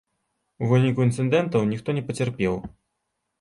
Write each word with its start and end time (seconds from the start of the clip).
У 0.61 0.69
выніку 0.71 1.05
інцыдэнтаў 1.07 1.67
ніхто 1.73 1.97
не 1.99 2.03
пацярпеў. 2.09 2.59